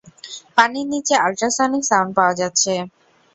পানির 0.55 0.87
নিচে 0.93 1.13
ultrasonic 1.25 1.83
sound 1.89 2.11
পাওয়া 2.17 2.33
যাচ্ছে। 2.41 2.73